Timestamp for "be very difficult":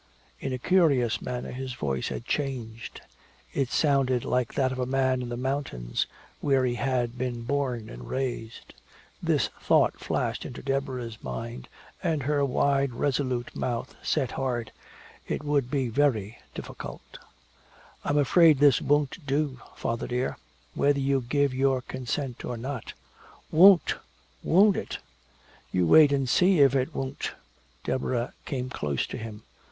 15.69-17.19